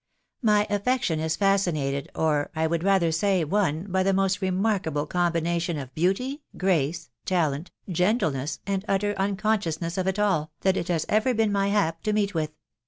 [0.41, 5.77] My affection is fascinated, or, I would rather say, won, by the most remarkable combination
[5.77, 11.05] of beauty, grace, talent, gentle ness, and utter unconsciousness of it all, that it has
[11.07, 12.49] ever been my hap to meet with.